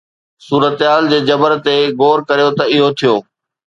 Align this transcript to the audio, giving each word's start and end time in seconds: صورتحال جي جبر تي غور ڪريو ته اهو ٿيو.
صورتحال 0.47 1.03
جي 1.13 1.21
جبر 1.29 1.55
تي 1.69 1.77
غور 2.01 2.27
ڪريو 2.29 2.49
ته 2.59 2.63
اهو 2.73 2.87
ٿيو. 2.99 3.15